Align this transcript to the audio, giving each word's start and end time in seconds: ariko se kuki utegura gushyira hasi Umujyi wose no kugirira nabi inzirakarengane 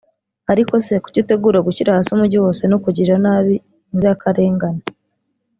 ariko 0.51 0.73
se 0.85 0.93
kuki 1.03 1.17
utegura 1.23 1.59
gushyira 1.67 1.95
hasi 1.95 2.09
Umujyi 2.11 2.37
wose 2.45 2.63
no 2.71 2.77
kugirira 2.83 3.17
nabi 3.25 3.53
inzirakarengane 3.91 4.81